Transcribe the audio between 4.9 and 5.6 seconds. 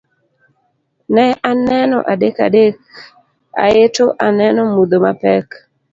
mapek